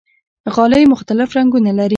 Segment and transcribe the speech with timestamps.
[0.55, 1.89] غالۍ مختلف رنګونه لري.